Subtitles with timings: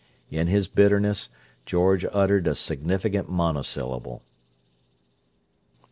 [0.31, 1.29] In his bitterness,
[1.63, 4.23] George uttered a significant monosyllable.